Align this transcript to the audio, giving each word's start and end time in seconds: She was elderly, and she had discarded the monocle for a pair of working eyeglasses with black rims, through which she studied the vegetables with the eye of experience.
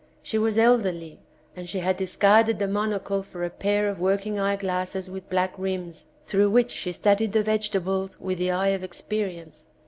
She 0.23 0.39
was 0.39 0.57
elderly, 0.57 1.19
and 1.55 1.69
she 1.69 1.77
had 1.77 1.95
discarded 1.95 2.57
the 2.57 2.67
monocle 2.67 3.21
for 3.21 3.43
a 3.43 3.51
pair 3.51 3.87
of 3.87 3.99
working 3.99 4.39
eyeglasses 4.39 5.11
with 5.11 5.29
black 5.29 5.53
rims, 5.59 6.07
through 6.23 6.49
which 6.49 6.71
she 6.71 6.91
studied 6.91 7.33
the 7.33 7.43
vegetables 7.43 8.19
with 8.19 8.39
the 8.39 8.49
eye 8.49 8.69
of 8.69 8.83
experience. 8.83 9.67